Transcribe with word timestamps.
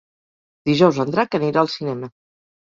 Dijous 0.69 1.01
en 1.03 1.11
Drac 1.17 1.37
anirà 1.41 1.63
al 1.65 1.71
cinema. 1.75 2.11